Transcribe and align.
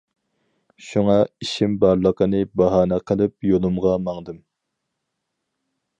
شۇڭا 0.85 1.17
ئىشىم 1.43 1.75
بارلىقىنى 1.83 2.41
باھانە 2.63 3.01
قىلىپ 3.11 3.49
يولۇمغا 3.51 3.95
ماڭدىم. 4.07 4.41